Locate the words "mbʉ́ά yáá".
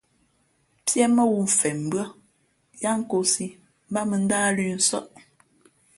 1.87-2.95